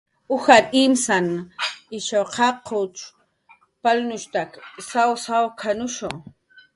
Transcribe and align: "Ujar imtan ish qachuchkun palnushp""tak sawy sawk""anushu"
"Ujar 0.35 0.63
imtan 0.79 1.27
ish 1.97 2.11
qachuchkun 2.33 2.91
palnushp""tak 3.83 4.49
sawy 4.89 5.15
sawk""anushu" 5.25 6.09